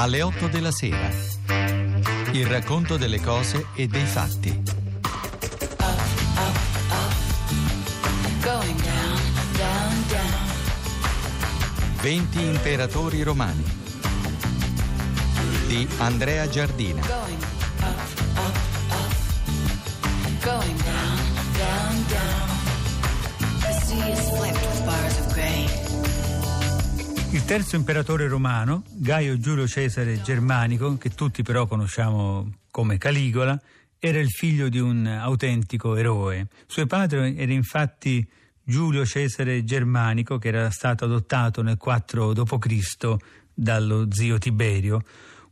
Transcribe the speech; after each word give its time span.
alle 0.00 0.22
8 0.22 0.48
della 0.48 0.70
sera. 0.70 1.10
Il 2.32 2.46
racconto 2.46 2.96
delle 2.96 3.20
cose 3.20 3.66
e 3.74 3.86
dei 3.86 4.06
fatti. 4.06 4.62
Going 8.40 8.80
down, 8.80 9.20
down, 9.56 10.04
down. 10.08 10.48
20 12.00 12.42
imperatori 12.42 13.22
romani 13.22 13.62
di 15.66 15.86
Andrea 15.98 16.48
Giardina. 16.48 17.02
Terzo 27.50 27.74
imperatore 27.74 28.28
romano, 28.28 28.84
Gaio 28.90 29.36
Giulio 29.36 29.66
Cesare 29.66 30.22
Germanico, 30.22 30.96
che 30.98 31.10
tutti 31.10 31.42
però 31.42 31.66
conosciamo 31.66 32.48
come 32.70 32.96
Caligola, 32.96 33.60
era 33.98 34.20
il 34.20 34.28
figlio 34.28 34.68
di 34.68 34.78
un 34.78 35.04
autentico 35.04 35.96
eroe. 35.96 36.46
Suo 36.68 36.86
padre 36.86 37.34
era 37.34 37.50
infatti 37.50 38.24
Giulio 38.62 39.04
Cesare 39.04 39.64
Germanico, 39.64 40.38
che 40.38 40.46
era 40.46 40.70
stato 40.70 41.04
adottato 41.06 41.60
nel 41.62 41.76
4 41.76 42.34
d.C. 42.34 43.16
dallo 43.52 44.06
zio 44.12 44.38
Tiberio. 44.38 45.02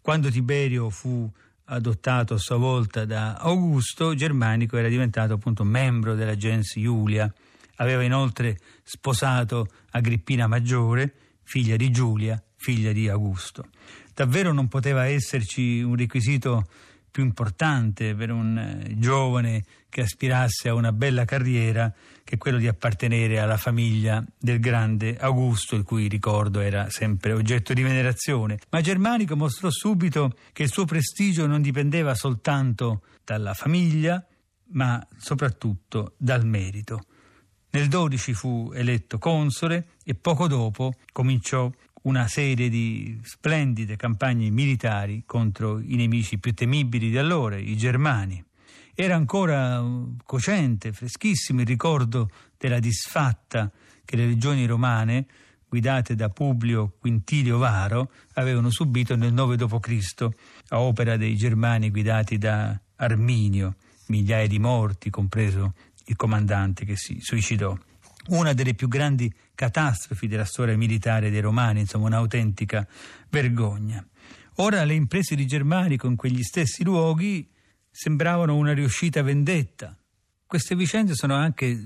Quando 0.01 0.31
Tiberio 0.31 0.91
fu 0.91 1.29
adottato 1.65 2.35
a 2.35 2.39
sua 2.39 2.59
volta 2.59 3.07
da 3.07 3.35
Augusto, 3.39 4.15
Germanico 4.15 4.77
era 4.77 4.87
diventato 4.87 5.33
appunto 5.33 5.65
membro 5.65 6.15
della 6.15 6.37
gens 6.37 6.77
Iulia. 6.77 7.29
Aveva 7.79 8.05
inoltre 8.05 8.57
sposato 8.85 9.67
Agrippina 9.91 10.47
Maggiore, 10.47 11.13
figlia 11.49 11.77
di 11.77 11.91
Giulia, 11.91 12.41
figlia 12.57 12.93
di 12.93 13.09
Augusto. 13.09 13.71
Davvero 14.15 14.53
non 14.53 14.69
poteva 14.69 15.07
esserci 15.07 15.81
un 15.81 15.97
requisito 15.97 16.69
più 17.11 17.25
importante 17.25 18.15
per 18.15 18.31
un 18.31 18.59
eh, 18.59 18.99
giovane 18.99 19.65
che 19.89 20.03
aspirasse 20.03 20.69
a 20.69 20.75
una 20.75 20.93
bella 20.93 21.25
carriera 21.25 21.91
che 22.23 22.37
quello 22.37 22.59
di 22.59 22.69
appartenere 22.69 23.41
alla 23.41 23.57
famiglia 23.57 24.23
del 24.39 24.61
grande 24.61 25.17
Augusto, 25.17 25.75
il 25.75 25.85
cui 25.85 26.07
ricordo 26.07 26.61
era 26.61 26.91
sempre 26.91 27.33
oggetto 27.33 27.73
di 27.73 27.83
venerazione. 27.83 28.59
Ma 28.69 28.83
Germanico 28.83 29.35
mostrò 29.35 29.71
subito 29.71 30.35
che 30.53 30.65
il 30.65 30.71
suo 30.71 30.85
prestigio 30.85 31.47
non 31.47 31.63
dipendeva 31.63 32.15
soltanto 32.15 33.05
dalla 33.25 33.55
famiglia, 33.55 34.23
ma 34.73 35.03
soprattutto 35.17 36.13
dal 36.19 36.45
merito. 36.45 37.05
Nel 37.71 37.89
12 37.89 38.33
fu 38.33 38.71
eletto 38.75 39.19
console 39.19 39.89
e 40.03 40.15
poco 40.15 40.47
dopo 40.47 40.95
cominciò 41.13 41.71
una 42.03 42.27
serie 42.27 42.71
di 42.71 43.21
splendide 43.23 43.97
campagne 43.97 44.49
militari 44.49 45.25
contro 45.27 45.79
i 45.79 45.97
nemici 45.97 46.39
più 46.39 46.55
temibili 46.55 47.11
di 47.11 47.19
allora, 47.19 47.57
i 47.57 47.77
germani. 47.77 48.43
Era 48.95 49.17
ancora 49.17 49.81
uh, 49.81 50.17
cocente, 50.25 50.93
freschissimo 50.93 51.61
il 51.61 51.67
ricordo 51.67 52.31
della 52.57 52.79
disfatta 52.79 53.71
che 54.05 54.17
le 54.17 54.27
legioni 54.27 54.65
romane, 54.65 55.27
guidate 55.69 56.15
da 56.15 56.31
Publio 56.31 56.95
Quintilio 56.99 57.59
Varo, 57.59 58.11
avevano 58.35 58.71
subito 58.71 59.15
nel 59.15 59.35
9 59.35 59.57
d.C. 59.57 60.29
a 60.69 60.81
opera 60.81 61.19
dei 61.19 61.37
germani 61.37 61.91
guidati 61.91 62.39
da 62.39 62.81
Arminio, 62.97 63.77
migliaia 64.07 64.47
di 64.49 64.59
morti, 64.59 65.11
compreso 65.11 65.75
il 66.09 66.17
comandante 66.17 66.85
che 66.85 66.97
si 66.97 67.19
suicidò. 67.21 67.77
Una 68.29 68.53
delle 68.53 68.75
più 68.75 68.89
grandi 68.89 69.33
catastrofi 69.55 70.27
della 70.27 70.45
storia 70.45 70.77
militare 70.77 71.31
dei 71.31 71.41
Romani, 71.41 71.81
insomma 71.81 72.07
un'autentica 72.07 72.87
vergogna. 73.31 74.05
Ora 74.57 74.85
le 74.85 74.95
imprese 74.95 75.35
di 75.35 75.47
Germanico 75.47 76.07
in 76.07 76.17
quegli 76.17 76.43
stessi 76.43 76.85
luoghi 76.85 77.49
sembravano 77.91 78.57
una 78.57 78.73
riuscita 78.73 79.23
vendetta. 79.23 79.97
Queste 80.47 80.75
vicende 80.75 81.15
sono 81.15 81.35
anche 81.35 81.79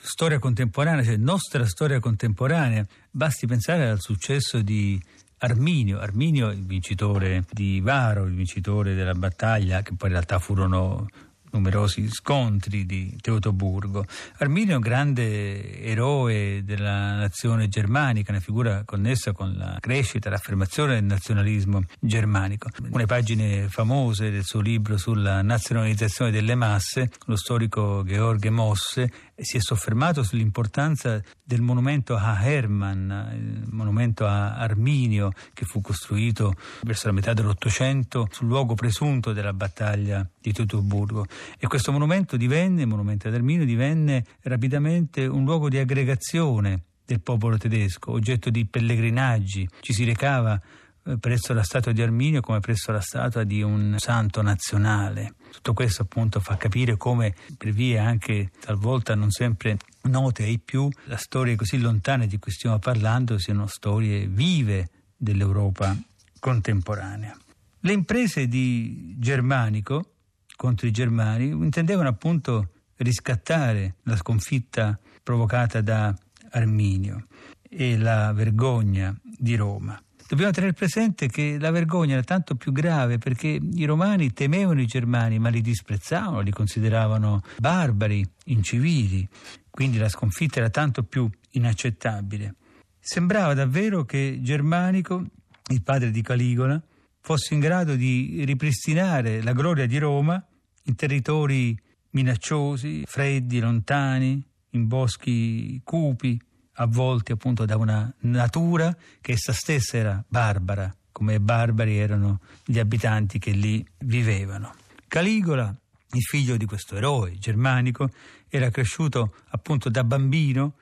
storia 0.00 0.38
contemporanea, 0.38 1.04
cioè 1.04 1.16
nostra 1.16 1.66
storia 1.66 2.00
contemporanea. 2.00 2.86
Basti 3.10 3.46
pensare 3.46 3.88
al 3.88 4.00
successo 4.00 4.60
di 4.60 5.00
Arminio, 5.38 5.98
Arminio 5.98 6.50
il 6.50 6.64
vincitore 6.64 7.44
di 7.50 7.80
Varo, 7.80 8.24
il 8.24 8.34
vincitore 8.34 8.94
della 8.94 9.14
battaglia, 9.14 9.82
che 9.82 9.94
poi 9.94 10.08
in 10.08 10.14
realtà 10.14 10.38
furono 10.38 11.08
numerosi 11.54 12.08
scontri 12.10 12.84
di 12.84 13.16
Teutoburgo. 13.20 14.04
Arminio 14.38 14.78
grande 14.78 15.80
eroe 15.80 16.62
della 16.64 17.14
nazione 17.14 17.68
germanica, 17.68 18.32
una 18.32 18.40
figura 18.40 18.82
connessa 18.84 19.32
con 19.32 19.54
la 19.56 19.78
crescita 19.80 20.30
l'affermazione 20.30 20.94
del 20.94 21.04
nazionalismo 21.04 21.82
germanico. 22.00 22.68
Alcune 22.82 23.06
pagine 23.06 23.68
famose 23.68 24.30
del 24.30 24.44
suo 24.44 24.60
libro 24.60 24.96
sulla 24.96 25.42
nazionalizzazione 25.42 26.30
delle 26.30 26.54
masse, 26.54 27.10
lo 27.26 27.36
storico 27.36 28.02
George 28.04 28.50
Mosse 28.50 29.10
si 29.36 29.56
è 29.56 29.60
soffermato 29.60 30.22
sull'importanza 30.22 31.20
del 31.42 31.60
monumento 31.60 32.16
a 32.16 32.42
Hermann, 32.44 33.10
il 33.10 33.64
monumento 33.70 34.26
a 34.26 34.56
Arminio, 34.56 35.32
che 35.52 35.64
fu 35.64 35.80
costruito 35.80 36.54
verso 36.82 37.08
la 37.08 37.12
metà 37.12 37.32
dell'Ottocento 37.32 38.28
sul 38.30 38.46
luogo 38.46 38.74
presunto 38.74 39.32
della 39.32 39.52
battaglia 39.52 40.26
di 40.40 40.52
Teutoburgo. 40.52 41.26
E 41.58 41.66
questo 41.66 41.92
monumento 41.92 42.36
divenne, 42.36 42.82
il 42.82 42.88
monumento 42.88 43.28
ad 43.28 43.34
Arminio, 43.34 43.64
divenne 43.64 44.24
rapidamente 44.42 45.26
un 45.26 45.44
luogo 45.44 45.68
di 45.68 45.78
aggregazione 45.78 46.82
del 47.04 47.20
popolo 47.20 47.58
tedesco, 47.58 48.12
oggetto 48.12 48.50
di 48.50 48.64
pellegrinaggi. 48.66 49.68
Ci 49.80 49.92
si 49.92 50.04
recava 50.04 50.60
eh, 51.06 51.18
presso 51.18 51.52
la 51.52 51.62
statua 51.62 51.92
di 51.92 52.00
Arminio 52.00 52.40
come 52.40 52.60
presso 52.60 52.92
la 52.92 53.00
statua 53.00 53.44
di 53.44 53.62
un 53.62 53.96
santo 53.98 54.40
nazionale. 54.42 55.34
Tutto 55.54 55.72
questo 55.72 56.02
appunto 56.02 56.40
fa 56.40 56.56
capire 56.56 56.96
come 56.96 57.32
per 57.56 57.70
vie 57.70 57.98
anche 57.98 58.50
talvolta 58.58 59.14
non 59.14 59.30
sempre 59.30 59.78
note 60.02 60.42
ai 60.42 60.58
più, 60.58 60.88
le 61.04 61.16
storie 61.16 61.54
così 61.54 61.78
lontane 61.78 62.26
di 62.26 62.40
cui 62.40 62.50
stiamo 62.50 62.80
parlando 62.80 63.38
siano 63.38 63.68
storie 63.68 64.26
vive 64.26 64.90
dell'Europa 65.16 65.96
contemporanea. 66.40 67.38
Le 67.80 67.92
imprese 67.92 68.48
di 68.48 69.14
Germanico 69.16 70.14
contro 70.56 70.88
i 70.88 70.90
germani 70.90 71.46
intendevano 71.48 72.08
appunto 72.08 72.70
riscattare 72.96 73.96
la 74.02 74.16
sconfitta 74.16 74.98
provocata 75.22 75.80
da 75.80 76.12
Arminio 76.50 77.26
e 77.68 77.96
la 77.96 78.32
vergogna 78.32 79.16
di 79.22 79.54
Roma. 79.54 80.03
Dobbiamo 80.26 80.52
tenere 80.52 80.72
presente 80.72 81.28
che 81.28 81.58
la 81.60 81.70
vergogna 81.70 82.14
era 82.14 82.22
tanto 82.22 82.54
più 82.54 82.72
grave 82.72 83.18
perché 83.18 83.60
i 83.60 83.84
romani 83.84 84.32
temevano 84.32 84.80
i 84.80 84.86
germani 84.86 85.38
ma 85.38 85.50
li 85.50 85.60
disprezzavano, 85.60 86.40
li 86.40 86.50
consideravano 86.50 87.42
barbari, 87.58 88.26
incivili, 88.46 89.28
quindi 89.68 89.98
la 89.98 90.08
sconfitta 90.08 90.60
era 90.60 90.70
tanto 90.70 91.02
più 91.02 91.28
inaccettabile. 91.50 92.54
Sembrava 92.98 93.52
davvero 93.52 94.04
che 94.06 94.38
Germanico, 94.40 95.22
il 95.70 95.82
padre 95.82 96.10
di 96.10 96.22
Caligola, 96.22 96.82
fosse 97.20 97.52
in 97.52 97.60
grado 97.60 97.94
di 97.94 98.44
ripristinare 98.46 99.42
la 99.42 99.52
gloria 99.52 99.86
di 99.86 99.98
Roma 99.98 100.42
in 100.84 100.94
territori 100.94 101.78
minacciosi, 102.10 103.02
freddi, 103.06 103.60
lontani, 103.60 104.42
in 104.70 104.86
boschi 104.86 105.80
cupi, 105.84 106.40
avvolti 106.74 107.32
appunto 107.32 107.64
da 107.64 107.76
una 107.76 108.12
natura 108.20 108.96
che 109.20 109.32
essa 109.32 109.52
stessa 109.52 109.96
era 109.96 110.24
barbara, 110.26 110.94
come 111.12 111.40
barbari 111.40 111.96
erano 111.96 112.40
gli 112.64 112.78
abitanti 112.78 113.38
che 113.38 113.50
lì 113.50 113.86
vivevano. 113.98 114.74
Caligola, 115.06 115.74
il 116.12 116.22
figlio 116.22 116.56
di 116.56 116.64
questo 116.64 116.96
eroe 116.96 117.36
germanico, 117.38 118.10
era 118.48 118.70
cresciuto 118.70 119.34
appunto 119.50 119.88
da 119.88 120.04
bambino 120.04 120.74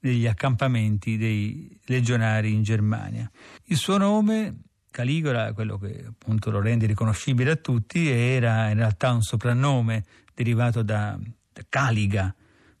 negli 0.00 0.26
accampamenti 0.26 1.16
dei 1.16 1.78
legionari 1.86 2.52
in 2.52 2.62
Germania. 2.62 3.30
Il 3.64 3.76
suo 3.76 3.96
nome, 3.96 4.60
Caligola, 4.90 5.52
quello 5.52 5.78
che 5.78 6.04
appunto 6.06 6.50
lo 6.50 6.60
rende 6.60 6.86
riconoscibile 6.86 7.52
a 7.52 7.56
tutti, 7.56 8.08
era 8.08 8.68
in 8.68 8.76
realtà 8.76 9.12
un 9.12 9.22
soprannome 9.22 10.04
derivato 10.34 10.82
da, 10.82 11.18
da 11.52 11.62
Caliga, 11.68 12.34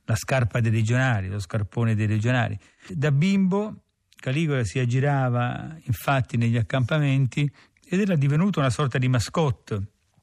la 0.08 0.16
scarpa 0.16 0.60
dei 0.60 0.70
legionari, 0.70 1.28
lo 1.28 1.38
scarpone 1.38 1.94
dei 1.94 2.06
legionari. 2.06 2.58
Da 2.88 3.12
bimbo 3.12 3.82
Caligola 4.16 4.64
si 4.64 4.78
aggirava 4.78 5.76
infatti 5.82 6.38
negli 6.38 6.56
accampamenti 6.56 7.50
ed 7.84 8.00
era 8.00 8.16
divenuto 8.16 8.58
una 8.58 8.70
sorta 8.70 8.96
di 8.96 9.06
mascotte, 9.06 9.80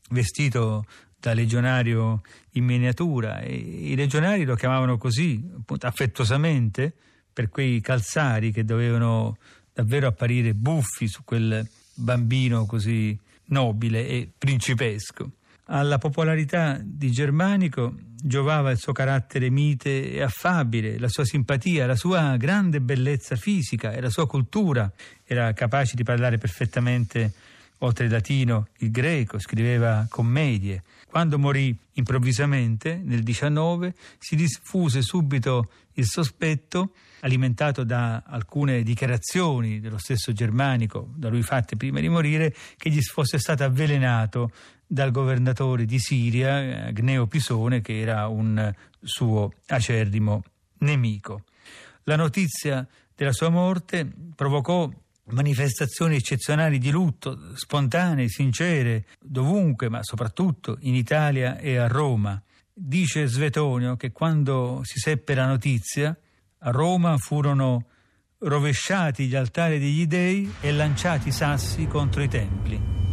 vestito 0.09 0.85
da 1.19 1.33
legionario 1.33 2.21
in 2.51 2.65
miniatura 2.65 3.39
e 3.39 3.53
i 3.55 3.95
legionari 3.95 4.43
lo 4.43 4.55
chiamavano 4.55 4.97
così, 4.97 5.47
appunto, 5.55 5.85
affettuosamente, 5.85 6.93
per 7.31 7.49
quei 7.49 7.79
calzari 7.79 8.51
che 8.51 8.65
dovevano 8.65 9.37
davvero 9.71 10.07
apparire 10.07 10.55
buffi 10.55 11.07
su 11.07 11.23
quel 11.23 11.67
bambino 11.93 12.65
così 12.65 13.17
nobile 13.45 14.07
e 14.07 14.31
principesco. 14.35 15.31
Alla 15.67 15.97
popolarità 15.97 16.79
di 16.81 17.09
Germanico 17.11 17.95
giovava 18.21 18.69
il 18.69 18.77
suo 18.77 18.93
carattere 18.93 19.49
mite 19.49 20.11
e 20.11 20.21
affabile, 20.21 20.99
la 20.99 21.09
sua 21.09 21.25
simpatia, 21.25 21.87
la 21.87 21.95
sua 21.95 22.37
grande 22.37 22.81
bellezza 22.81 23.35
fisica 23.35 23.91
e 23.91 23.99
la 23.99 24.09
sua 24.09 24.27
cultura. 24.27 24.91
Era 25.23 25.53
capace 25.53 25.95
di 25.95 26.03
parlare 26.03 26.37
perfettamente 26.37 27.33
oltre 27.79 28.05
il 28.05 28.11
latino 28.11 28.67
il 28.79 28.91
greco, 28.91 29.39
scriveva 29.39 30.05
commedie. 30.09 30.83
Quando 31.07 31.39
morì 31.39 31.75
improvvisamente, 31.93 32.99
nel 33.03 33.23
19, 33.23 33.93
si 34.19 34.35
diffuse 34.35 35.01
subito 35.01 35.69
il 35.93 36.05
sospetto, 36.05 36.91
alimentato 37.21 37.83
da 37.83 38.23
alcune 38.25 38.83
dichiarazioni 38.83 39.79
dello 39.79 39.97
stesso 39.97 40.31
Germanico, 40.31 41.09
da 41.15 41.29
lui 41.29 41.41
fatte 41.41 41.75
prima 41.75 41.99
di 41.99 42.09
morire, 42.09 42.53
che 42.77 42.89
gli 42.89 43.01
fosse 43.01 43.39
stato 43.39 43.63
avvelenato 43.63 44.51
dal 44.87 45.11
governatore 45.11 45.85
di 45.85 45.99
Siria, 45.99 46.91
Gneo 46.91 47.27
Pisone, 47.27 47.81
che 47.81 47.99
era 47.99 48.27
un 48.27 48.73
suo 49.01 49.53
acerrimo 49.67 50.43
nemico. 50.79 51.43
La 52.03 52.15
notizia 52.15 52.87
della 53.15 53.31
sua 53.31 53.49
morte 53.49 54.07
provocò 54.35 54.89
manifestazioni 55.27 56.15
eccezionali 56.15 56.77
di 56.77 56.91
lutto, 56.91 57.55
spontanee, 57.55 58.29
sincere, 58.29 59.05
dovunque, 59.19 59.89
ma 59.89 60.03
soprattutto 60.03 60.77
in 60.81 60.95
Italia 60.95 61.57
e 61.57 61.77
a 61.77 61.87
Roma. 61.87 62.39
Dice 62.71 63.25
Svetonio 63.25 63.95
che 63.95 64.11
quando 64.11 64.81
si 64.83 64.99
seppe 64.99 65.33
la 65.33 65.47
notizia, 65.47 66.15
a 66.59 66.71
Roma 66.71 67.17
furono 67.17 67.85
rovesciati 68.39 69.27
gli 69.27 69.35
altari 69.35 69.79
degli 69.79 70.05
dei 70.05 70.53
e 70.61 70.71
lanciati 70.71 71.31
sassi 71.31 71.87
contro 71.87 72.21
i 72.21 72.27
templi. 72.27 73.04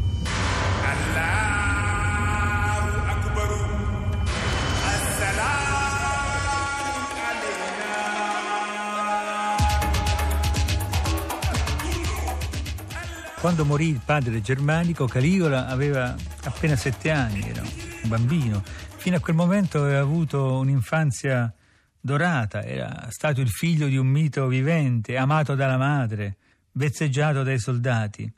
Quando 13.43 13.65
morì 13.65 13.89
il 13.89 14.01
padre 14.05 14.41
germanico, 14.41 15.07
Caligola 15.07 15.67
aveva 15.67 16.15
appena 16.45 16.77
sette 16.77 17.11
anni, 17.11 17.41
era 17.41 17.61
un 17.63 18.09
bambino. 18.09 18.63
Fino 18.65 19.17
a 19.17 19.19
quel 19.19 19.35
momento 19.35 19.81
aveva 19.81 19.99
avuto 19.99 20.59
un'infanzia 20.59 21.53
dorata, 22.01 22.63
era 22.63 23.09
stato 23.11 23.41
il 23.41 23.49
figlio 23.49 23.89
di 23.89 23.97
un 23.97 24.07
mito 24.07 24.47
vivente, 24.47 25.17
amato 25.17 25.57
dalla 25.57 25.77
madre, 25.77 26.37
vezzeggiato 26.71 27.43
dai 27.43 27.59
soldati. 27.59 28.33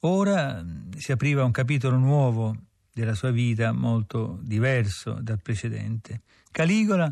Ora 0.00 0.62
si 0.94 1.10
apriva 1.10 1.42
un 1.42 1.52
capitolo 1.52 1.96
nuovo 1.96 2.54
della 2.92 3.14
sua 3.14 3.30
vita, 3.30 3.72
molto 3.72 4.40
diverso 4.42 5.16
dal 5.22 5.40
precedente. 5.40 6.20
Caligola 6.50 7.10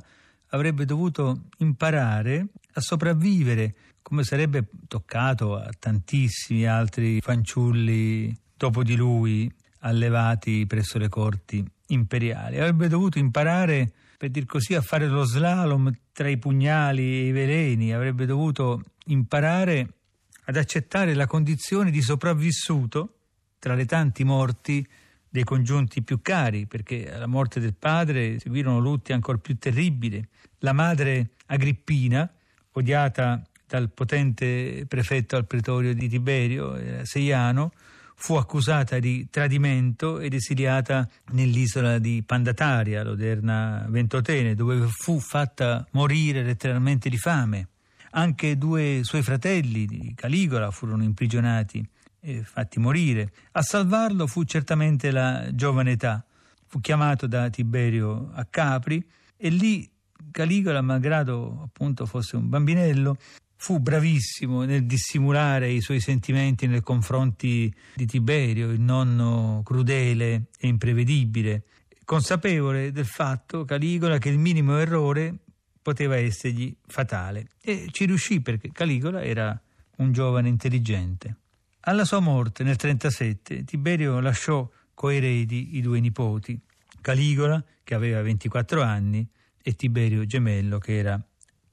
avrebbe 0.49 0.85
dovuto 0.85 1.45
imparare 1.61 2.49
a 2.75 2.81
sopravvivere 2.83 3.75
come 4.09 4.25
sarebbe 4.25 4.65
toccato 4.87 5.57
a 5.57 5.69
tantissimi 5.79 6.67
altri 6.67 7.21
fanciulli 7.21 8.35
dopo 8.57 8.83
di 8.83 8.97
lui 8.97 9.53
allevati 9.81 10.65
presso 10.67 10.97
le 10.97 11.11
corti 11.11 11.63
imperiali. 11.89 12.59
Avrebbe 12.59 12.89
dovuto 12.89 13.19
imparare, 13.19 13.93
per 14.17 14.31
dir 14.31 14.47
così, 14.47 14.75
a 14.75 14.81
fare 14.81 15.09
lo 15.09 15.25
slalom 15.25 15.93
tra 16.11 16.27
i 16.27 16.39
pugnali 16.39 17.03
e 17.03 17.27
i 17.27 17.33
veleni, 17.33 17.93
avrebbe 17.93 18.25
dovuto 18.25 18.83
imparare 19.09 19.97
ad 20.45 20.57
accettare 20.57 21.13
la 21.13 21.27
condizione 21.27 21.91
di 21.91 22.01
sopravvissuto 22.01 23.17
tra 23.59 23.75
le 23.75 23.85
tanti 23.85 24.25
morti 24.25 24.89
dei 25.29 25.45
congiunti 25.45 26.01
più 26.01 26.23
cari, 26.23 26.65
perché 26.65 27.13
alla 27.13 27.27
morte 27.27 27.61
del 27.61 27.75
padre 27.75 28.39
seguirono 28.39 28.79
lutti 28.79 29.13
ancora 29.13 29.37
più 29.37 29.59
terribili. 29.59 30.27
La 30.61 30.73
madre 30.73 31.33
Agrippina, 31.45 32.27
odiata 32.73 33.43
dal 33.69 33.91
potente 33.91 34.87
prefetto 34.89 35.37
al 35.37 35.47
pretorio 35.47 35.95
di 35.95 36.09
Tiberio, 36.09 36.75
eh, 36.75 37.01
Seiano, 37.05 37.73
fu 38.15 38.35
accusata 38.35 38.99
di 38.99 39.29
tradimento 39.31 40.19
ed 40.19 40.33
esiliata 40.33 41.09
nell'isola 41.33 41.99
di 41.99 42.23
Pandataria, 42.25 43.05
l'odierna 43.05 43.87
Ventotene, 43.89 44.55
dove 44.55 44.87
fu 44.89 45.21
fatta 45.21 45.87
morire 45.93 46.43
letteralmente 46.43 47.09
di 47.09 47.19
fame. 47.19 47.69
Anche 48.13 48.57
due 48.57 49.01
suoi 49.03 49.23
fratelli 49.23 49.87
di 49.87 50.15
Caligola 50.17 50.71
furono 50.71 51.05
imprigionati 51.05 51.87
e 52.21 52.43
fatti 52.43 52.81
morire. 52.81 53.31
A 53.53 53.63
salvarlo 53.63 54.27
fu 54.27 54.43
certamente 54.45 55.11
la 55.11 55.49
giovane 55.53 55.93
età. 55.93 56.25
Fu 56.67 56.81
chiamato 56.81 57.27
da 57.27 57.49
Tiberio 57.51 58.31
a 58.35 58.45
Capri 58.45 59.07
e 59.37 59.49
lì 59.51 59.89
Caligola, 60.31 60.81
malgrado 60.81 61.63
appunto 61.65 62.05
fosse 62.05 62.37
un 62.37 62.49
bambinello, 62.49 63.17
fu 63.61 63.81
bravissimo 63.81 64.63
nel 64.63 64.87
dissimulare 64.87 65.69
i 65.69 65.81
suoi 65.81 65.99
sentimenti 65.99 66.69
nei 66.69 66.81
confronti 66.81 67.75
di 67.95 68.07
Tiberio, 68.07 68.71
il 68.71 68.81
nonno 68.81 69.63
crudele 69.65 70.45
e 70.59 70.69
imprevedibile, 70.69 71.65
consapevole 72.05 72.93
del 72.93 73.05
fatto, 73.05 73.65
Caligola, 73.65 74.19
che 74.19 74.29
il 74.29 74.39
minimo 74.39 74.79
errore 74.79 75.35
poteva 75.83 76.17
essergli 76.17 76.75
fatale. 76.87 77.49
E 77.61 77.89
ci 77.91 78.05
riuscì 78.05 78.41
perché 78.41 78.71
Caligola 78.71 79.23
era 79.23 79.61
un 79.97 80.13
giovane 80.13 80.49
intelligente. 80.49 81.37
Alla 81.81 82.05
sua 82.05 82.21
morte 82.21 82.63
nel 82.63 82.77
37 82.77 83.65
Tiberio 83.65 84.21
lasciò 84.21 84.71
coeredi 84.95 85.77
i 85.77 85.81
due 85.81 85.99
nipoti, 85.99 86.59
Caligola, 87.01 87.63
che 87.83 87.95
aveva 87.95 88.23
24 88.23 88.83
anni, 88.83 89.29
e 89.61 89.75
Tiberio 89.75 90.25
gemello, 90.25 90.79
che 90.79 90.97
era 90.97 91.21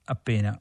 appena 0.06 0.60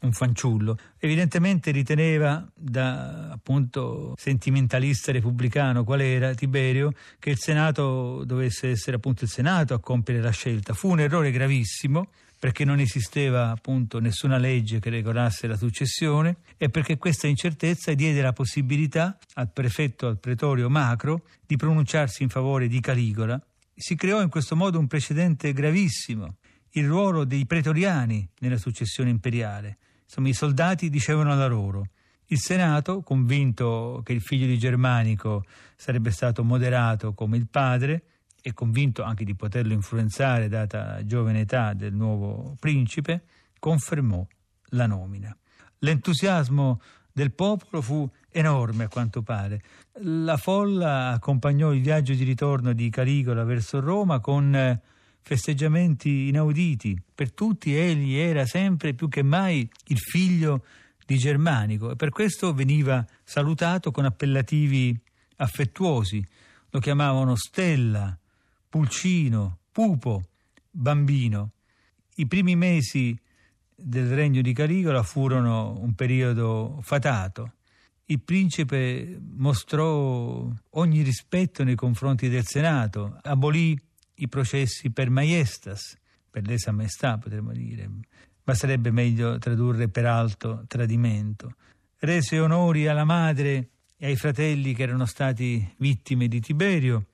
un 0.00 0.12
fanciullo. 0.12 0.76
Evidentemente 0.98 1.70
riteneva, 1.70 2.46
da 2.54 3.30
appunto 3.30 4.14
sentimentalista 4.16 5.12
repubblicano 5.12 5.84
qual 5.84 6.00
era 6.00 6.34
Tiberio, 6.34 6.92
che 7.18 7.30
il 7.30 7.38
Senato 7.38 8.24
dovesse 8.24 8.70
essere 8.70 8.96
appunto 8.96 9.24
il 9.24 9.30
Senato 9.30 9.74
a 9.74 9.80
compiere 9.80 10.20
la 10.20 10.30
scelta. 10.30 10.74
Fu 10.74 10.90
un 10.90 11.00
errore 11.00 11.30
gravissimo 11.30 12.08
perché 12.40 12.64
non 12.64 12.80
esisteva 12.80 13.50
appunto 13.50 14.00
nessuna 14.00 14.38
legge 14.38 14.80
che 14.80 14.88
regolasse 14.88 15.46
la 15.46 15.58
successione 15.58 16.36
e 16.56 16.70
perché 16.70 16.96
questa 16.96 17.26
incertezza 17.26 17.92
diede 17.92 18.22
la 18.22 18.32
possibilità 18.32 19.18
al 19.34 19.52
prefetto 19.52 20.06
al 20.06 20.18
pretorio 20.18 20.70
Macro 20.70 21.24
di 21.46 21.56
pronunciarsi 21.56 22.22
in 22.22 22.30
favore 22.30 22.66
di 22.66 22.80
Caligola. 22.80 23.38
Si 23.74 23.94
creò 23.94 24.22
in 24.22 24.30
questo 24.30 24.56
modo 24.56 24.78
un 24.78 24.86
precedente 24.86 25.52
gravissimo, 25.52 26.36
il 26.70 26.86
ruolo 26.86 27.24
dei 27.24 27.44
pretoriani 27.44 28.26
nella 28.38 28.56
successione 28.56 29.10
imperiale. 29.10 29.76
Insomma, 30.10 30.28
i 30.28 30.32
soldati 30.32 30.90
dicevano 30.90 31.36
la 31.36 31.46
loro. 31.46 31.86
Il 32.26 32.40
Senato, 32.40 33.00
convinto 33.02 34.00
che 34.04 34.12
il 34.12 34.20
figlio 34.20 34.46
di 34.46 34.58
Germanico 34.58 35.44
sarebbe 35.76 36.10
stato 36.10 36.42
moderato 36.42 37.14
come 37.14 37.36
il 37.36 37.46
padre 37.48 38.02
e 38.42 38.52
convinto 38.52 39.04
anche 39.04 39.24
di 39.24 39.36
poterlo 39.36 39.72
influenzare 39.72 40.48
data 40.48 40.94
la 40.94 41.06
giovane 41.06 41.42
età 41.42 41.74
del 41.74 41.94
nuovo 41.94 42.56
principe, 42.58 43.22
confermò 43.60 44.26
la 44.70 44.86
nomina. 44.86 45.36
L'entusiasmo 45.78 46.80
del 47.12 47.30
popolo 47.30 47.80
fu 47.80 48.10
enorme 48.30 48.84
a 48.84 48.88
quanto 48.88 49.22
pare. 49.22 49.62
La 50.02 50.36
folla 50.36 51.10
accompagnò 51.10 51.72
il 51.72 51.82
viaggio 51.82 52.14
di 52.14 52.24
ritorno 52.24 52.72
di 52.72 52.90
Caligola 52.90 53.44
verso 53.44 53.78
Roma 53.78 54.18
con 54.18 54.80
festeggiamenti 55.22 56.28
inauditi. 56.28 57.00
Per 57.14 57.32
tutti 57.32 57.74
egli 57.74 58.14
era 58.14 58.44
sempre 58.46 58.94
più 58.94 59.08
che 59.08 59.22
mai 59.22 59.68
il 59.86 59.98
figlio 59.98 60.64
di 61.06 61.16
Germanico 61.16 61.90
e 61.90 61.96
per 61.96 62.10
questo 62.10 62.54
veniva 62.54 63.04
salutato 63.24 63.90
con 63.90 64.04
appellativi 64.04 64.96
affettuosi. 65.36 66.24
Lo 66.70 66.78
chiamavano 66.78 67.34
Stella, 67.34 68.16
Pulcino, 68.68 69.58
Pupo, 69.72 70.22
Bambino. 70.70 71.50
I 72.16 72.26
primi 72.26 72.54
mesi 72.54 73.18
del 73.74 74.14
regno 74.14 74.40
di 74.42 74.52
Caligola 74.52 75.02
furono 75.02 75.78
un 75.80 75.94
periodo 75.94 76.78
fatato. 76.82 77.54
Il 78.06 78.20
principe 78.20 79.20
mostrò 79.36 80.48
ogni 80.70 81.02
rispetto 81.02 81.64
nei 81.64 81.76
confronti 81.76 82.28
del 82.28 82.44
Senato, 82.44 83.18
abolì 83.22 83.78
i 84.22 84.28
processi 84.28 84.90
per 84.90 85.10
maestas, 85.10 85.96
per 86.30 86.46
lesa 86.46 86.72
maestà 86.72 87.18
potremmo 87.18 87.52
dire, 87.52 87.88
ma 88.44 88.54
sarebbe 88.54 88.90
meglio 88.90 89.38
tradurre 89.38 89.88
per 89.88 90.06
alto 90.06 90.64
tradimento. 90.66 91.54
Rese 91.98 92.38
onori 92.38 92.86
alla 92.86 93.04
madre 93.04 93.68
e 93.96 94.06
ai 94.06 94.16
fratelli 94.16 94.74
che 94.74 94.82
erano 94.82 95.06
stati 95.06 95.74
vittime 95.78 96.28
di 96.28 96.40
Tiberio, 96.40 97.06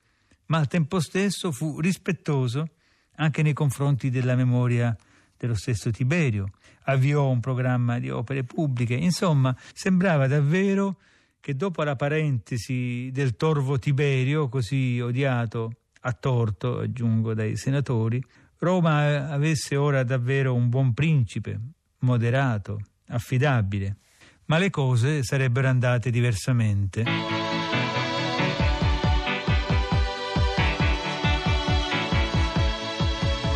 ma 0.47 0.59
al 0.59 0.67
tempo 0.67 0.99
stesso 0.99 1.51
fu 1.51 1.79
rispettoso 1.79 2.69
anche 3.15 3.41
nei 3.41 3.53
confronti 3.53 4.09
della 4.09 4.35
memoria 4.35 4.95
dello 5.37 5.55
stesso 5.55 5.91
Tiberio. 5.91 6.51
Avviò 6.83 7.27
un 7.27 7.39
programma 7.39 7.99
di 7.99 8.09
opere 8.09 8.43
pubbliche, 8.43 8.93
insomma, 8.93 9.55
sembrava 9.73 10.27
davvero 10.27 10.99
che 11.39 11.55
dopo 11.55 11.83
la 11.83 11.95
parentesi 11.95 13.09
del 13.11 13.35
torvo 13.35 13.77
Tiberio, 13.77 14.47
così 14.47 14.99
odiato 14.99 15.71
a 16.01 16.13
torto, 16.13 16.79
aggiungo, 16.79 17.33
dai 17.33 17.55
senatori, 17.55 18.23
Roma 18.59 19.29
avesse 19.29 19.75
ora 19.75 20.03
davvero 20.03 20.53
un 20.53 20.69
buon 20.69 20.93
principe, 20.93 21.59
moderato, 21.99 22.79
affidabile, 23.07 23.97
ma 24.45 24.57
le 24.57 24.69
cose 24.69 25.23
sarebbero 25.23 25.67
andate 25.67 26.09
diversamente. 26.09 27.03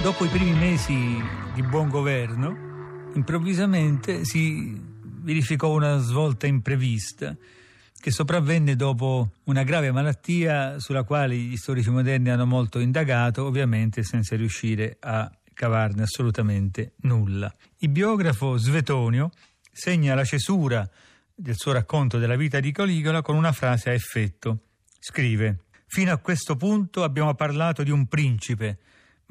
Dopo 0.02 0.26
i 0.26 0.30
primi 0.30 0.54
mesi 0.54 1.22
di 1.54 1.62
buon 1.64 1.90
governo, 1.90 3.10
improvvisamente 3.14 4.26
si 4.26 4.80
verificò 5.22 5.74
una 5.76 5.98
svolta 5.98 6.48
imprevista 6.48 7.36
che 8.02 8.12
sopravvenne 8.12 8.76
dopo 8.76 9.36
una 9.46 9.64
grave 9.64 9.92
malattia 9.92 10.80
sulla 10.80 11.04
quale 11.04 11.38
gli 11.38 11.56
storici 11.56 11.90
moderni 11.90 12.32
hanno 12.32 12.46
molto 12.46 12.80
indagato, 12.80 13.46
ovviamente 13.46 14.04
senza 14.04 14.36
riuscire 14.36 14.98
a 15.00 15.32
cavarne 15.54 16.02
assolutamente 16.02 16.94
nulla. 17.04 17.54
Il 17.78 17.90
biografo 17.90 18.58
Svetonio 18.58 19.30
segna 19.72 20.16
la 20.16 20.26
cesura 20.26 20.90
del 21.34 21.56
suo 21.56 21.72
racconto 21.72 22.18
della 22.18 22.36
vita 22.36 22.60
di 22.60 22.72
Caligola 22.74 23.22
con 23.22 23.36
una 23.36 23.54
frase 23.54 23.92
a 23.92 23.94
effetto. 23.94 24.58
Scrive: 25.00 25.60
Fino 25.88 26.12
a 26.12 26.18
questo 26.18 26.58
punto 26.58 27.04
abbiamo 27.04 27.34
parlato 27.36 27.84
di 27.84 27.92
un 27.92 28.08
principe 28.08 28.80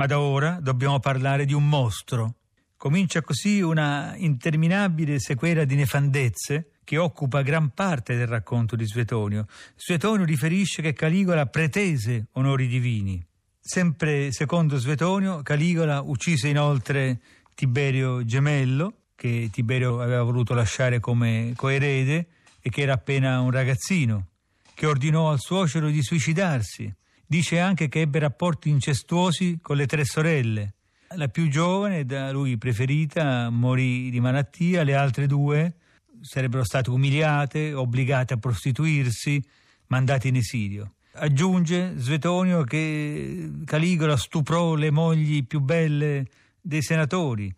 ma 0.00 0.06
da 0.06 0.18
ora 0.18 0.58
dobbiamo 0.62 0.98
parlare 0.98 1.44
di 1.44 1.52
un 1.52 1.68
mostro. 1.68 2.36
Comincia 2.78 3.20
così 3.20 3.60
una 3.60 4.14
interminabile 4.16 5.18
sequela 5.18 5.64
di 5.64 5.74
nefandezze 5.74 6.79
che 6.90 6.98
occupa 6.98 7.42
gran 7.42 7.68
parte 7.68 8.16
del 8.16 8.26
racconto 8.26 8.74
di 8.74 8.84
Svetonio. 8.84 9.46
Svetonio 9.76 10.24
riferisce 10.24 10.82
che 10.82 10.92
Caligola 10.92 11.46
pretese 11.46 12.26
onori 12.32 12.66
divini. 12.66 13.24
Sempre 13.60 14.32
secondo 14.32 14.76
Svetonio, 14.76 15.40
Caligola 15.42 16.00
uccise 16.00 16.48
inoltre 16.48 17.20
Tiberio 17.54 18.24
Gemello, 18.24 19.02
che 19.14 19.50
Tiberio 19.52 20.00
aveva 20.00 20.24
voluto 20.24 20.52
lasciare 20.52 20.98
come 20.98 21.52
coerede 21.54 22.26
e 22.60 22.70
che 22.70 22.80
era 22.80 22.94
appena 22.94 23.38
un 23.40 23.52
ragazzino, 23.52 24.26
che 24.74 24.86
ordinò 24.86 25.30
al 25.30 25.38
suocero 25.38 25.90
di 25.90 26.02
suicidarsi 26.02 26.92
Dice 27.24 27.60
anche 27.60 27.88
che 27.88 28.00
ebbe 28.00 28.18
rapporti 28.18 28.68
incestuosi 28.68 29.60
con 29.62 29.76
le 29.76 29.86
tre 29.86 30.04
sorelle. 30.04 30.74
La 31.14 31.28
più 31.28 31.48
giovane, 31.48 32.04
da 32.04 32.32
lui 32.32 32.58
preferita, 32.58 33.48
morì 33.48 34.10
di 34.10 34.18
malattia, 34.18 34.82
le 34.82 34.96
altre 34.96 35.28
due 35.28 35.74
sarebbero 36.20 36.64
state 36.64 36.90
umiliate, 36.90 37.72
obbligate 37.72 38.34
a 38.34 38.36
prostituirsi, 38.36 39.42
mandate 39.86 40.28
in 40.28 40.36
esilio. 40.36 40.94
Aggiunge 41.14 41.94
Svetonio 41.96 42.62
che 42.62 43.50
Caligola 43.64 44.16
stuprò 44.16 44.74
le 44.74 44.90
mogli 44.90 45.44
più 45.44 45.60
belle 45.60 46.26
dei 46.60 46.82
senatori, 46.82 47.52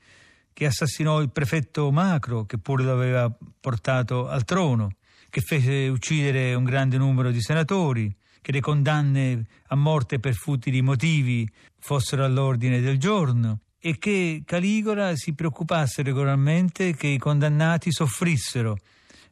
che 0.53 0.67
assassinò 0.67 1.21
il 1.21 1.31
prefetto 1.31 1.91
Macro, 1.91 2.45
che 2.45 2.59
pure 2.59 2.85
lo 2.85 2.93
aveva 2.93 3.31
portato 3.61 4.29
al 4.29 4.45
trono, 4.45 4.93
che 5.29 5.41
fece 5.41 5.89
uccidere 5.89 6.55
un 6.55 6.65
grande 6.65 6.97
numero 6.97 7.31
di 7.31 7.41
senatori, 7.41 8.15
che 8.41 8.53
le 8.53 8.61
condanne 8.61 9.45
a 9.69 9.77
morte 9.77 10.19
per 10.19 10.35
futili 10.35 10.83
motivi 10.83 11.49
fossero 11.79 12.25
all'ordine 12.25 12.81
del 12.81 12.99
giorno 12.99 13.61
e 13.85 13.99
che 13.99 14.45
Caligola 14.47 15.17
si 15.17 15.35
preoccupasse 15.35 16.03
regolarmente 16.03 16.95
che 16.95 17.09
i 17.09 17.19
condannati 17.19 17.91
soffrissero. 17.91 18.79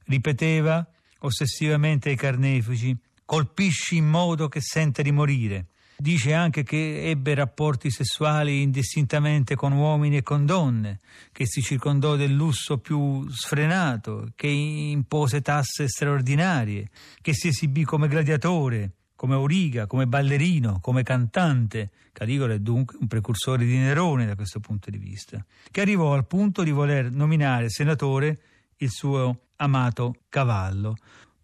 Ripeteva 0.06 0.84
ossessivamente 1.20 2.08
ai 2.08 2.16
carnefici, 2.16 2.96
colpisci 3.24 3.96
in 3.96 4.08
modo 4.08 4.48
che 4.48 4.60
senta 4.60 5.02
di 5.02 5.12
morire. 5.12 5.66
Dice 5.96 6.34
anche 6.34 6.64
che 6.64 7.08
ebbe 7.10 7.34
rapporti 7.34 7.90
sessuali 7.90 8.62
indistintamente 8.62 9.54
con 9.54 9.70
uomini 9.72 10.16
e 10.16 10.22
con 10.22 10.46
donne, 10.46 10.98
che 11.30 11.46
si 11.46 11.60
circondò 11.60 12.16
del 12.16 12.32
lusso 12.32 12.78
più 12.78 13.28
sfrenato, 13.30 14.32
che 14.34 14.48
impose 14.48 15.42
tasse 15.42 15.86
straordinarie, 15.86 16.88
che 17.20 17.34
si 17.34 17.48
esibì 17.48 17.84
come 17.84 18.08
gladiatore, 18.08 18.94
come 19.20 19.34
auriga, 19.34 19.86
come 19.86 20.06
ballerino, 20.06 20.78
come 20.80 21.02
cantante. 21.02 21.90
Caligola 22.10 22.54
è 22.54 22.58
dunque 22.58 22.96
un 22.98 23.06
precursore 23.06 23.66
di 23.66 23.76
Nerone 23.76 24.24
da 24.24 24.34
questo 24.34 24.60
punto 24.60 24.88
di 24.88 24.96
vista, 24.96 25.44
che 25.70 25.82
arrivò 25.82 26.14
al 26.14 26.26
punto 26.26 26.62
di 26.62 26.70
voler 26.70 27.10
nominare 27.10 27.68
senatore 27.68 28.38
il 28.78 28.88
suo 28.88 29.48
amato 29.56 30.14
cavallo. 30.30 30.96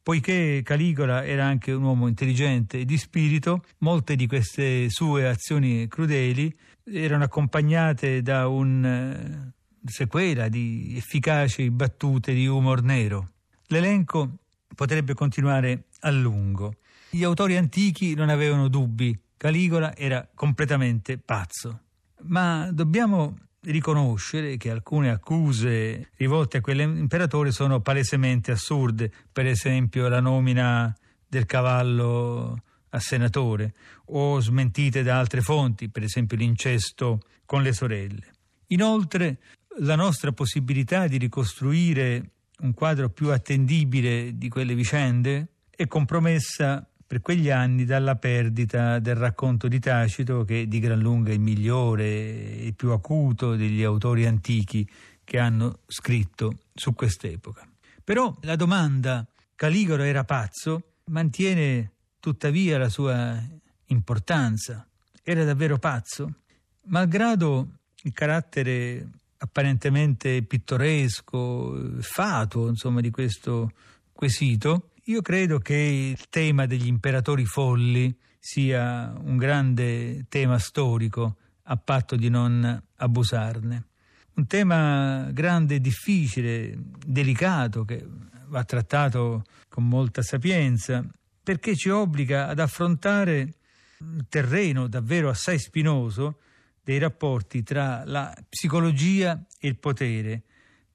Poiché 0.02 0.62
Caligola 0.64 1.22
era 1.22 1.44
anche 1.44 1.72
un 1.72 1.82
uomo 1.82 2.06
intelligente 2.06 2.78
e 2.78 2.86
di 2.86 2.96
spirito, 2.96 3.62
molte 3.80 4.16
di 4.16 4.26
queste 4.26 4.88
sue 4.88 5.28
azioni 5.28 5.86
crudeli 5.86 6.50
erano 6.82 7.24
accompagnate 7.24 8.22
da 8.22 8.48
una 8.48 9.14
eh, 9.14 9.52
sequela 9.84 10.48
di 10.48 10.94
efficaci 10.96 11.68
battute 11.68 12.32
di 12.32 12.46
umor 12.46 12.80
nero. 12.80 13.32
L'elenco 13.66 14.38
potrebbe 14.74 15.12
continuare 15.12 15.88
a 16.00 16.10
lungo. 16.10 16.76
Gli 17.10 17.24
autori 17.24 17.56
antichi 17.56 18.14
non 18.14 18.28
avevano 18.28 18.68
dubbi, 18.68 19.18
Caligola 19.36 19.94
era 19.96 20.28
completamente 20.34 21.18
pazzo. 21.18 21.80
Ma 22.22 22.68
dobbiamo 22.72 23.36
riconoscere 23.62 24.56
che 24.56 24.70
alcune 24.70 25.10
accuse 25.10 26.10
rivolte 26.16 26.58
a 26.58 26.60
quell'imperatore 26.60 27.50
sono 27.50 27.80
palesemente 27.80 28.52
assurde, 28.52 29.10
per 29.30 29.46
esempio 29.46 30.08
la 30.08 30.20
nomina 30.20 30.94
del 31.28 31.46
cavallo 31.46 32.62
a 32.90 33.00
senatore, 33.00 33.74
o 34.06 34.40
smentite 34.40 35.02
da 35.02 35.18
altre 35.18 35.42
fonti, 35.42 35.88
per 35.88 36.02
esempio 36.02 36.36
l'incesto 36.36 37.20
con 37.44 37.62
le 37.62 37.72
sorelle. 37.72 38.32
Inoltre, 38.68 39.38
la 39.78 39.96
nostra 39.96 40.32
possibilità 40.32 41.06
di 41.06 41.18
ricostruire 41.18 42.30
un 42.60 42.72
quadro 42.72 43.10
più 43.10 43.30
attendibile 43.30 44.36
di 44.36 44.48
quelle 44.48 44.74
vicende 44.74 45.48
è 45.70 45.86
compromessa 45.86 46.88
per 47.06 47.20
quegli 47.20 47.50
anni 47.50 47.84
dalla 47.84 48.16
perdita 48.16 48.98
del 48.98 49.14
racconto 49.14 49.68
di 49.68 49.78
Tacito 49.78 50.44
che 50.44 50.66
di 50.66 50.80
gran 50.80 50.98
lunga 50.98 51.30
è 51.30 51.34
il 51.34 51.40
migliore 51.40 52.04
e 52.04 52.72
più 52.74 52.90
acuto 52.90 53.54
degli 53.54 53.82
autori 53.82 54.26
antichi 54.26 54.88
che 55.22 55.38
hanno 55.38 55.80
scritto 55.86 56.58
su 56.74 56.94
quest'epoca. 56.94 57.66
Però 58.02 58.36
la 58.42 58.56
domanda 58.56 59.26
Caligaro 59.54 60.02
era 60.02 60.24
pazzo 60.24 60.94
mantiene 61.10 61.92
tuttavia 62.18 62.78
la 62.78 62.88
sua 62.88 63.40
importanza. 63.86 64.86
Era 65.22 65.44
davvero 65.44 65.78
pazzo? 65.78 66.40
Malgrado 66.86 67.78
il 68.02 68.12
carattere 68.12 69.08
apparentemente 69.38 70.42
pittoresco, 70.42 72.00
fatuo, 72.00 72.68
insomma, 72.68 73.00
di 73.00 73.10
questo 73.10 73.72
quesito, 74.12 74.90
io 75.08 75.22
credo 75.22 75.58
che 75.58 75.74
il 75.74 76.28
tema 76.28 76.66
degli 76.66 76.86
imperatori 76.86 77.44
folli 77.44 78.16
sia 78.38 79.12
un 79.16 79.36
grande 79.36 80.26
tema 80.28 80.58
storico, 80.58 81.36
a 81.68 81.76
patto 81.76 82.16
di 82.16 82.28
non 82.28 82.82
abusarne. 82.96 83.86
Un 84.34 84.46
tema 84.46 85.28
grande, 85.32 85.80
difficile, 85.80 86.76
delicato, 87.04 87.84
che 87.84 88.04
va 88.48 88.64
trattato 88.64 89.44
con 89.68 89.86
molta 89.86 90.22
sapienza, 90.22 91.04
perché 91.42 91.76
ci 91.76 91.88
obbliga 91.88 92.48
ad 92.48 92.58
affrontare 92.58 93.54
un 93.98 94.26
terreno 94.28 94.88
davvero 94.88 95.28
assai 95.28 95.58
spinoso 95.58 96.40
dei 96.82 96.98
rapporti 96.98 97.62
tra 97.62 98.04
la 98.04 98.34
psicologia 98.48 99.40
e 99.58 99.68
il 99.68 99.76
potere, 99.76 100.42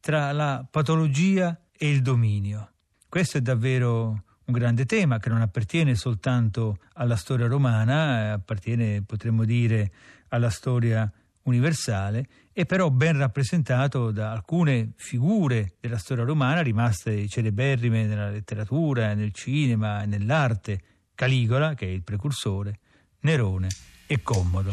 tra 0.01 0.33
la 0.33 0.65
patologia 0.69 1.57
e 1.71 1.89
il 1.89 2.01
dominio. 2.01 2.71
Questo 3.11 3.39
è 3.39 3.41
davvero 3.41 4.23
un 4.45 4.53
grande 4.53 4.85
tema 4.85 5.19
che 5.19 5.27
non 5.27 5.41
appartiene 5.41 5.95
soltanto 5.95 6.77
alla 6.93 7.17
storia 7.17 7.45
romana, 7.45 8.21
eh, 8.21 8.29
appartiene, 8.29 9.03
potremmo 9.03 9.43
dire, 9.43 9.91
alla 10.29 10.49
storia 10.49 11.11
universale, 11.41 12.25
è 12.53 12.65
però 12.65 12.89
ben 12.89 13.17
rappresentato 13.17 14.11
da 14.11 14.31
alcune 14.31 14.93
figure 14.95 15.73
della 15.81 15.97
storia 15.97 16.23
romana 16.23 16.61
rimaste 16.61 17.27
celeberrime 17.27 18.05
nella 18.05 18.29
letteratura, 18.29 19.13
nel 19.13 19.33
cinema 19.33 20.03
e 20.03 20.05
nell'arte. 20.05 20.81
Caligola, 21.13 21.73
che 21.73 21.87
è 21.87 21.89
il 21.89 22.03
precursore, 22.03 22.79
Nerone 23.19 23.67
e 24.07 24.21
Commodo. 24.21 24.71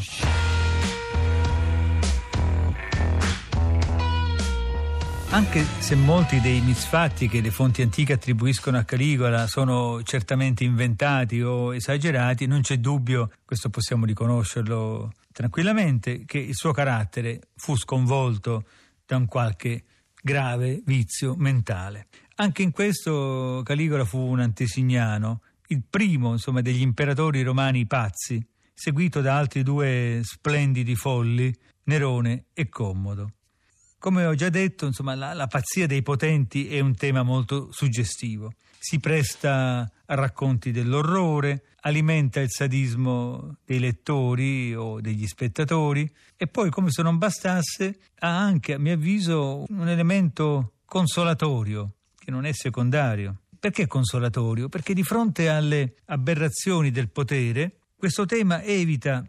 Anche 5.30 5.62
se 5.62 5.94
molti 5.94 6.40
dei 6.40 6.62
misfatti 6.62 7.28
che 7.28 7.42
le 7.42 7.50
fonti 7.50 7.82
antiche 7.82 8.14
attribuiscono 8.14 8.78
a 8.78 8.84
Caligola 8.84 9.46
sono 9.46 10.02
certamente 10.02 10.64
inventati 10.64 11.42
o 11.42 11.74
esagerati, 11.74 12.46
non 12.46 12.62
c'è 12.62 12.78
dubbio, 12.78 13.30
questo 13.44 13.68
possiamo 13.68 14.06
riconoscerlo 14.06 15.12
tranquillamente, 15.30 16.24
che 16.24 16.38
il 16.38 16.54
suo 16.54 16.72
carattere 16.72 17.50
fu 17.56 17.76
sconvolto 17.76 18.64
da 19.04 19.16
un 19.16 19.26
qualche 19.26 19.84
grave 20.20 20.80
vizio 20.86 21.34
mentale. 21.36 22.06
Anche 22.36 22.62
in 22.62 22.70
questo 22.70 23.60
Caligola 23.64 24.06
fu 24.06 24.18
un 24.18 24.40
antesignano, 24.40 25.42
il 25.68 25.82
primo 25.88 26.32
insomma, 26.32 26.62
degli 26.62 26.80
imperatori 26.80 27.42
romani 27.42 27.86
pazzi, 27.86 28.42
seguito 28.72 29.20
da 29.20 29.36
altri 29.36 29.62
due 29.62 30.20
splendidi 30.24 30.94
folli, 30.94 31.54
Nerone 31.84 32.46
e 32.54 32.70
Commodo. 32.70 33.32
Come 34.00 34.24
ho 34.26 34.34
già 34.34 34.48
detto, 34.48 34.86
insomma, 34.86 35.16
la, 35.16 35.34
la 35.34 35.48
pazzia 35.48 35.88
dei 35.88 36.02
potenti 36.02 36.68
è 36.68 36.78
un 36.78 36.94
tema 36.94 37.24
molto 37.24 37.72
suggestivo. 37.72 38.52
Si 38.78 39.00
presta 39.00 39.90
a 40.06 40.14
racconti 40.14 40.70
dell'orrore, 40.70 41.64
alimenta 41.80 42.38
il 42.38 42.48
sadismo 42.48 43.56
dei 43.64 43.80
lettori 43.80 44.72
o 44.72 45.00
degli 45.00 45.26
spettatori 45.26 46.08
e 46.36 46.46
poi, 46.46 46.70
come 46.70 46.92
se 46.92 47.02
non 47.02 47.18
bastasse, 47.18 47.98
ha 48.20 48.38
anche, 48.38 48.74
a 48.74 48.78
mio 48.78 48.94
avviso, 48.94 49.64
un 49.68 49.88
elemento 49.88 50.74
consolatorio, 50.84 51.94
che 52.16 52.30
non 52.30 52.46
è 52.46 52.52
secondario. 52.52 53.40
Perché 53.58 53.88
consolatorio? 53.88 54.68
Perché 54.68 54.94
di 54.94 55.02
fronte 55.02 55.48
alle 55.48 55.96
aberrazioni 56.04 56.92
del 56.92 57.08
potere, 57.08 57.78
questo 57.96 58.26
tema 58.26 58.62
evita 58.62 59.26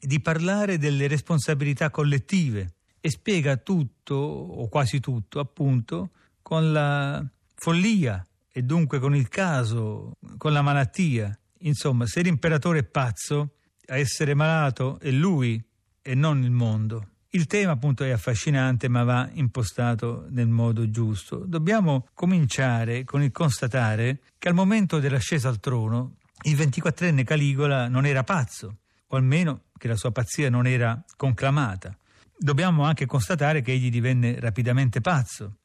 di 0.00 0.20
parlare 0.20 0.78
delle 0.78 1.08
responsabilità 1.08 1.90
collettive 1.90 2.74
e 3.04 3.10
spiega 3.10 3.56
tutto, 3.56 4.14
o 4.14 4.68
quasi 4.68 5.00
tutto, 5.00 5.40
appunto, 5.40 6.10
con 6.40 6.70
la 6.70 7.22
follia 7.56 8.24
e 8.50 8.62
dunque 8.62 9.00
con 9.00 9.16
il 9.16 9.28
caso, 9.28 10.12
con 10.38 10.52
la 10.52 10.62
malattia. 10.62 11.36
Insomma, 11.62 12.06
se 12.06 12.22
l'imperatore 12.22 12.78
è 12.78 12.84
pazzo, 12.84 13.54
a 13.88 13.98
essere 13.98 14.34
malato 14.34 15.00
è 15.00 15.10
lui 15.10 15.60
e 16.00 16.14
non 16.14 16.44
il 16.44 16.52
mondo. 16.52 17.08
Il 17.30 17.46
tema 17.46 17.72
appunto 17.72 18.04
è 18.04 18.10
affascinante 18.10 18.86
ma 18.86 19.02
va 19.02 19.28
impostato 19.32 20.26
nel 20.30 20.48
modo 20.48 20.88
giusto. 20.88 21.38
Dobbiamo 21.38 22.06
cominciare 22.14 23.02
con 23.02 23.20
il 23.22 23.32
constatare 23.32 24.20
che 24.38 24.48
al 24.48 24.54
momento 24.54 25.00
dell'ascesa 25.00 25.48
al 25.48 25.58
trono 25.58 26.18
il 26.42 26.54
24enne 26.54 27.24
Caligola 27.24 27.88
non 27.88 28.06
era 28.06 28.22
pazzo, 28.22 28.76
o 29.08 29.16
almeno 29.16 29.62
che 29.76 29.88
la 29.88 29.96
sua 29.96 30.12
pazzia 30.12 30.48
non 30.50 30.68
era 30.68 31.02
conclamata 31.16 31.96
dobbiamo 32.36 32.84
anche 32.84 33.06
constatare 33.06 33.62
che 33.62 33.72
egli 33.72 33.90
divenne 33.90 34.38
rapidamente 34.40 35.00
pazzo. 35.00 35.58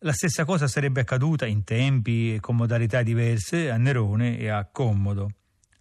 La 0.00 0.12
stessa 0.12 0.44
cosa 0.44 0.66
sarebbe 0.66 1.02
accaduta 1.02 1.46
in 1.46 1.62
tempi 1.62 2.34
e 2.34 2.40
con 2.40 2.56
modalità 2.56 3.02
diverse 3.02 3.70
a 3.70 3.76
Nerone 3.76 4.38
e 4.38 4.48
a 4.48 4.64
Commodo. 4.64 5.30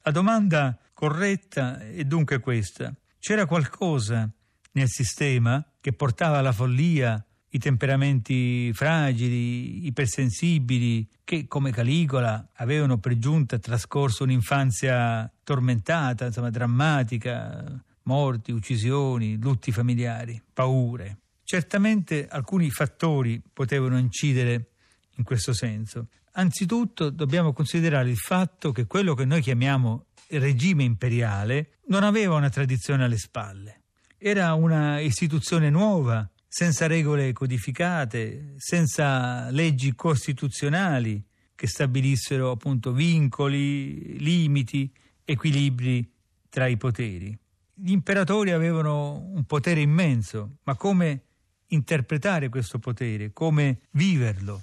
La 0.03 0.11
domanda 0.11 0.77
corretta 0.93 1.79
è 1.79 2.03
dunque 2.03 2.39
questa. 2.39 2.93
C'era 3.19 3.45
qualcosa 3.45 4.29
nel 4.73 4.87
sistema 4.87 5.65
che 5.79 5.93
portava 5.93 6.37
alla 6.37 6.51
follia 6.51 7.23
i 7.53 7.59
temperamenti 7.59 8.71
fragili, 8.73 9.85
ipersensibili, 9.85 11.07
che 11.23 11.47
come 11.47 11.71
Caligola 11.71 12.49
avevano 12.55 12.97
per 12.97 13.17
giunta 13.17 13.59
trascorso 13.59 14.23
un'infanzia 14.23 15.29
tormentata, 15.43 16.27
insomma 16.27 16.49
drammatica, 16.49 17.83
morti, 18.03 18.51
uccisioni, 18.51 19.37
lutti 19.39 19.71
familiari, 19.71 20.41
paure. 20.53 21.17
Certamente 21.43 22.27
alcuni 22.27 22.69
fattori 22.69 23.41
potevano 23.51 23.97
incidere 23.97 24.71
in 25.15 25.23
questo 25.23 25.53
senso. 25.53 26.07
Anzitutto 26.33 27.09
dobbiamo 27.09 27.51
considerare 27.51 28.09
il 28.09 28.17
fatto 28.17 28.71
che 28.71 28.87
quello 28.87 29.13
che 29.13 29.25
noi 29.25 29.41
chiamiamo 29.41 30.05
regime 30.29 30.83
imperiale 30.83 31.79
non 31.87 32.03
aveva 32.03 32.35
una 32.35 32.49
tradizione 32.49 33.03
alle 33.03 33.17
spalle. 33.17 33.81
Era 34.17 34.53
una 34.53 34.99
istituzione 34.99 35.69
nuova, 35.69 36.29
senza 36.47 36.87
regole 36.87 37.33
codificate, 37.33 38.53
senza 38.57 39.49
leggi 39.49 39.93
costituzionali 39.93 41.21
che 41.53 41.67
stabilissero 41.67 42.51
appunto 42.51 42.93
vincoli, 42.93 44.19
limiti, 44.19 44.91
equilibri 45.25 46.09
tra 46.49 46.67
i 46.67 46.77
poteri 46.77 47.37
gli 47.83 47.91
imperatori 47.91 48.51
avevano 48.51 49.27
un 49.33 49.43
potere 49.45 49.81
immenso, 49.81 50.57
ma 50.63 50.75
come 50.75 51.23
interpretare 51.67 52.49
questo 52.49 52.77
potere, 52.77 53.33
come 53.33 53.79
viverlo? 53.91 54.61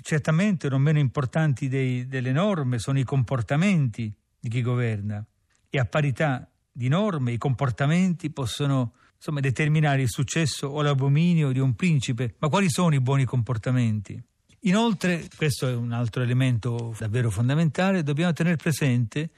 Certamente 0.00 0.68
non 0.68 0.80
meno 0.80 0.98
importanti 0.98 1.68
dei, 1.68 2.06
delle 2.06 2.32
norme 2.32 2.78
sono 2.78 2.98
i 2.98 3.04
comportamenti 3.04 4.12
di 4.40 4.48
chi 4.48 4.62
governa 4.62 5.24
e 5.68 5.78
a 5.78 5.84
parità 5.84 6.48
di 6.72 6.88
norme 6.88 7.32
i 7.32 7.38
comportamenti 7.38 8.30
possono 8.30 8.94
insomma, 9.14 9.40
determinare 9.40 10.02
il 10.02 10.10
successo 10.10 10.66
o 10.68 10.80
l'abominio 10.80 11.52
di 11.52 11.58
un 11.58 11.74
principe, 11.74 12.34
ma 12.38 12.48
quali 12.48 12.70
sono 12.70 12.94
i 12.94 13.00
buoni 13.00 13.24
comportamenti? 13.24 14.20
Inoltre, 14.60 15.28
questo 15.36 15.68
è 15.68 15.74
un 15.74 15.92
altro 15.92 16.22
elemento 16.22 16.94
davvero 16.98 17.30
fondamentale, 17.30 18.02
dobbiamo 18.02 18.32
tenere 18.32 18.56
presente 18.56 19.30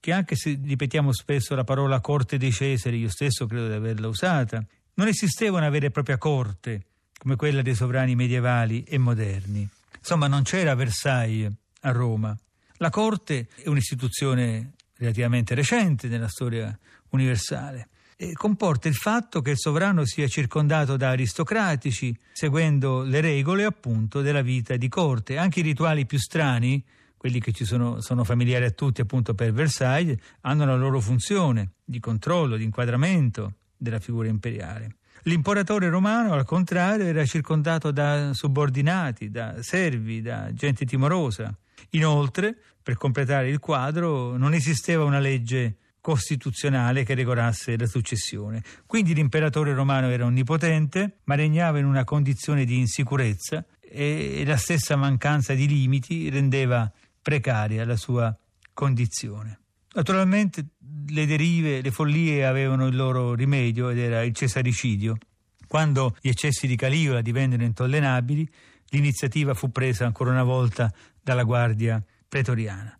che 0.00 0.12
anche 0.12 0.36
se 0.36 0.58
ripetiamo 0.62 1.12
spesso 1.12 1.54
la 1.54 1.64
parola 1.64 2.00
corte 2.00 2.38
dei 2.38 2.52
Cesari, 2.52 2.98
io 2.98 3.10
stesso 3.10 3.46
credo 3.46 3.68
di 3.68 3.74
averla 3.74 4.08
usata, 4.08 4.64
non 4.94 5.08
esisteva 5.08 5.58
una 5.58 5.70
vera 5.70 5.86
e 5.86 5.90
propria 5.90 6.18
corte 6.18 6.82
come 7.18 7.36
quella 7.36 7.62
dei 7.62 7.74
sovrani 7.74 8.14
medievali 8.14 8.84
e 8.84 8.98
moderni. 8.98 9.68
Insomma, 9.96 10.28
non 10.28 10.42
c'era 10.42 10.74
Versailles 10.74 11.50
a 11.80 11.90
Roma. 11.90 12.36
La 12.76 12.90
corte 12.90 13.48
è 13.56 13.68
un'istituzione 13.68 14.72
relativamente 14.96 15.54
recente 15.54 16.08
nella 16.08 16.28
storia 16.28 16.76
universale. 17.10 17.88
E 18.16 18.32
comporta 18.32 18.88
il 18.88 18.94
fatto 18.94 19.40
che 19.40 19.50
il 19.50 19.58
sovrano 19.58 20.04
sia 20.04 20.26
circondato 20.26 20.96
da 20.96 21.10
aristocratici, 21.10 22.16
seguendo 22.32 23.02
le 23.02 23.20
regole 23.20 23.64
appunto 23.64 24.22
della 24.22 24.42
vita 24.42 24.76
di 24.76 24.88
corte. 24.88 25.38
Anche 25.38 25.60
i 25.60 25.62
rituali 25.62 26.06
più 26.06 26.18
strani 26.18 26.82
quelli 27.18 27.40
che 27.40 27.52
ci 27.52 27.66
sono, 27.66 28.00
sono 28.00 28.24
familiari 28.24 28.64
a 28.64 28.70
tutti 28.70 29.02
appunto 29.02 29.34
per 29.34 29.52
Versailles, 29.52 30.16
hanno 30.42 30.64
la 30.64 30.76
loro 30.76 31.00
funzione 31.00 31.72
di 31.84 32.00
controllo, 32.00 32.56
di 32.56 32.64
inquadramento 32.64 33.56
della 33.76 33.98
figura 33.98 34.28
imperiale. 34.28 34.96
L'imperatore 35.24 35.90
romano, 35.90 36.32
al 36.32 36.44
contrario, 36.44 37.04
era 37.04 37.24
circondato 37.26 37.90
da 37.90 38.32
subordinati, 38.32 39.30
da 39.30 39.56
servi, 39.60 40.22
da 40.22 40.52
gente 40.54 40.86
timorosa. 40.86 41.54
Inoltre, 41.90 42.56
per 42.82 42.96
completare 42.96 43.50
il 43.50 43.58
quadro, 43.58 44.36
non 44.36 44.54
esisteva 44.54 45.04
una 45.04 45.18
legge 45.18 45.76
costituzionale 46.00 47.04
che 47.04 47.14
regolasse 47.14 47.76
la 47.76 47.86
successione. 47.86 48.62
Quindi 48.86 49.12
l'imperatore 49.12 49.74
romano 49.74 50.08
era 50.08 50.24
onnipotente, 50.24 51.18
ma 51.24 51.34
regnava 51.34 51.78
in 51.78 51.84
una 51.84 52.04
condizione 52.04 52.64
di 52.64 52.78
insicurezza 52.78 53.64
e 53.80 54.42
la 54.46 54.56
stessa 54.56 54.96
mancanza 54.96 55.54
di 55.54 55.66
limiti 55.66 56.28
rendeva 56.30 56.90
precaria 57.28 57.84
la 57.84 57.96
sua 57.96 58.34
condizione. 58.72 59.60
Naturalmente 59.92 60.64
le 61.08 61.26
derive, 61.26 61.82
le 61.82 61.90
follie 61.90 62.46
avevano 62.46 62.86
il 62.86 62.96
loro 62.96 63.34
rimedio 63.34 63.90
ed 63.90 63.98
era 63.98 64.22
il 64.22 64.32
cesaricidio. 64.32 65.18
Quando 65.66 66.16
gli 66.22 66.30
eccessi 66.30 66.66
di 66.66 66.74
Caligola 66.74 67.20
divennero 67.20 67.64
intollerabili, 67.64 68.48
l'iniziativa 68.88 69.52
fu 69.52 69.70
presa 69.70 70.06
ancora 70.06 70.30
una 70.30 70.42
volta 70.42 70.90
dalla 71.22 71.42
guardia 71.42 72.02
pretoriana. 72.26 72.98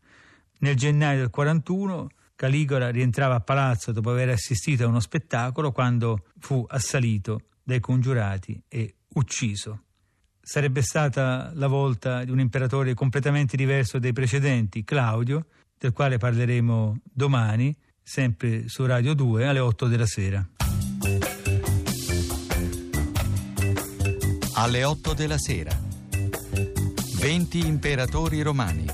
Nel 0.59 0.77
gennaio 0.77 1.21
del 1.21 1.31
41 1.31 2.09
Caligola 2.37 2.91
rientrava 2.91 3.37
a 3.37 3.41
palazzo 3.41 3.93
dopo 3.93 4.11
aver 4.11 4.29
assistito 4.29 4.85
a 4.85 4.89
uno 4.89 5.01
spettacolo 5.01 5.73
quando 5.73 6.27
fu 6.39 6.67
assalito 6.69 7.41
dai 7.63 7.81
congiurati 7.81 8.61
e 8.69 8.95
ucciso 9.15 9.85
sarebbe 10.49 10.81
stata 10.81 11.51
la 11.53 11.67
volta 11.67 12.25
di 12.25 12.31
un 12.31 12.41
imperatore 12.41 12.95
completamente 12.95 13.55
diverso 13.55 13.99
dai 13.99 14.15
precedenti, 14.15 14.83
Claudio, 14.83 15.45
del 15.77 15.93
quale 15.93 16.17
parleremo 16.17 17.01
domani, 17.03 17.77
sempre 18.03 18.67
su 18.67 18.87
Radio 18.87 19.13
2 19.13 19.47
alle 19.47 19.59
8 19.59 19.87
della 19.89 20.07
sera. 20.07 20.49
Alle 24.55 24.85
8 24.85 25.13
della 25.13 25.37
sera. 25.37 25.79
20 27.21 27.67
imperatori 27.67 28.41
romani. 28.41 28.87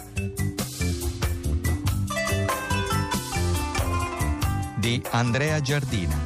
Di 4.75 5.01
Andrea 5.13 5.61
Giardina. 5.61 6.19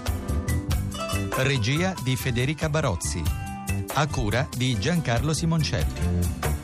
Regia 1.36 1.92
di 2.02 2.16
Federica 2.16 2.70
Barozzi 2.70 3.47
a 3.94 4.06
cura 4.06 4.48
di 4.56 4.78
Giancarlo 4.78 5.32
Simoncelli. 5.32 6.57